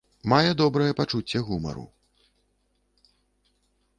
Мае 0.31 0.51
добрае 0.61 0.87
пачуцце 0.99 1.41
гумару. 1.51 1.85